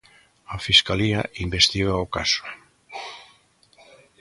[0.53, 2.43] A Fiscalía investiga o caso.